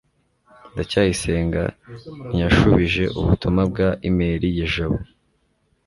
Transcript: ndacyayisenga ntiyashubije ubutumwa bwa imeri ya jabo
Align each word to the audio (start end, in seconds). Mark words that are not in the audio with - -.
ndacyayisenga 0.73 1.63
ntiyashubije 2.29 3.03
ubutumwa 3.19 3.61
bwa 3.71 3.89
imeri 4.09 4.49
ya 4.59 4.67
jabo 4.73 4.99